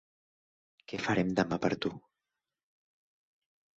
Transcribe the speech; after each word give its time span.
Què 0.91 1.01
farem 1.03 1.29
demà 1.41 1.59
per 1.67 1.71
tu? 1.85 1.93